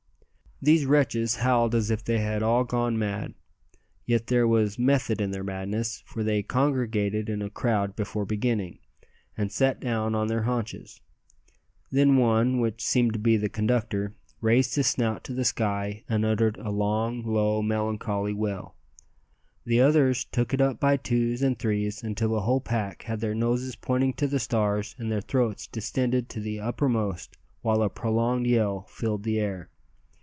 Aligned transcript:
These 0.63 0.85
wretches 0.85 1.37
howled 1.37 1.73
as 1.73 1.89
if 1.89 2.03
they 2.05 2.19
had 2.19 2.43
all 2.43 2.63
gone 2.63 2.95
mad. 2.99 3.33
Yet 4.05 4.27
there 4.27 4.47
was 4.47 4.77
"method 4.77 5.19
in 5.19 5.31
their 5.31 5.43
madness;" 5.43 6.03
for 6.05 6.23
they 6.23 6.43
congregated 6.43 7.29
in 7.29 7.41
a 7.41 7.49
crowd 7.49 7.95
before 7.95 8.25
beginning, 8.27 8.77
and 9.35 9.51
sat 9.51 9.79
down 9.79 10.13
on 10.13 10.27
their 10.27 10.43
haunches. 10.43 11.01
Then 11.91 12.15
one, 12.15 12.59
which 12.59 12.85
seemed 12.85 13.13
to 13.13 13.17
be 13.17 13.37
the 13.37 13.49
conductor, 13.49 14.13
raised 14.39 14.75
his 14.75 14.85
snout 14.85 15.23
to 15.23 15.33
the 15.33 15.45
sky 15.45 16.03
and 16.07 16.23
uttered 16.23 16.57
a 16.57 16.69
long, 16.69 17.23
low, 17.25 17.63
melancholy 17.63 18.33
wail. 18.35 18.75
The 19.65 19.81
others 19.81 20.25
took 20.25 20.53
it 20.53 20.61
up 20.61 20.79
by 20.79 20.95
twos 20.95 21.41
and 21.41 21.57
threes, 21.57 22.03
until 22.03 22.29
the 22.33 22.41
whole 22.41 22.61
pack 22.61 23.01
had 23.01 23.19
their 23.19 23.33
noses 23.33 23.75
pointing 23.75 24.13
to 24.13 24.27
the 24.27 24.39
stars 24.39 24.93
and 24.99 25.11
their 25.11 25.21
throats 25.21 25.65
distended 25.65 26.29
to 26.29 26.39
the 26.39 26.59
uttermost, 26.59 27.35
while 27.63 27.81
a 27.81 27.89
prolonged 27.89 28.45
yell 28.45 28.81
filled 28.91 29.23
the 29.23 29.39
air. 29.39 29.69